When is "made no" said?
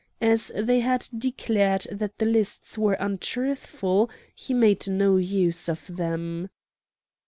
4.51-5.17